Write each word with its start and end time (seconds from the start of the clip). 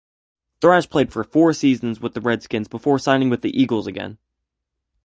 Thrash 0.61 0.89
played 0.89 1.13
for 1.13 1.23
four 1.23 1.53
seasons 1.53 1.99
with 1.99 2.15
the 2.15 2.21
Redskins 2.21 2.67
before 2.67 2.97
signing 2.97 3.29
with 3.29 3.43
the 3.43 3.55
Eagles 3.55 3.85
again. 3.85 4.17